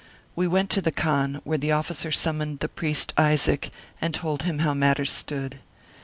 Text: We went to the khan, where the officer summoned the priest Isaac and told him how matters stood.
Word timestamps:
We 0.35 0.47
went 0.47 0.71
to 0.71 0.81
the 0.81 0.91
khan, 0.91 1.41
where 1.43 1.59
the 1.59 1.73
officer 1.73 2.11
summoned 2.11 2.61
the 2.61 2.67
priest 2.67 3.13
Isaac 3.19 3.69
and 4.01 4.15
told 4.15 4.41
him 4.41 4.57
how 4.57 4.73
matters 4.73 5.11
stood. 5.11 5.59